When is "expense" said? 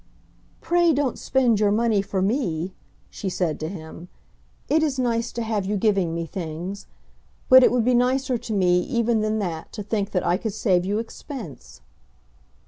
10.97-11.81